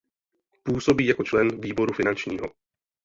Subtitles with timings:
[0.63, 2.47] Působí jako člen Výboru finančního.